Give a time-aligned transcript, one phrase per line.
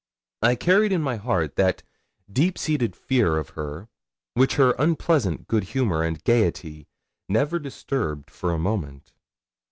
[0.41, 1.83] I carried in my heart that
[2.33, 3.87] deep seated fear of her
[4.33, 6.87] which her unpleasant good humour and gaiety
[7.29, 9.13] never disturbed for a moment.